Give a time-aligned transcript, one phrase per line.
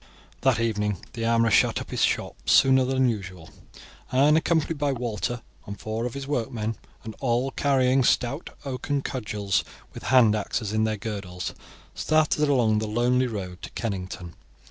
[0.41, 3.51] That evening the armourer shut up his shop sooner than usual,
[4.11, 9.63] and accompanied by Walter and four of his workmen, and all carrying stout oaken cudgels,
[9.93, 11.53] with hand axes in their girdles,
[11.93, 14.33] started along the lonely road to Kennington.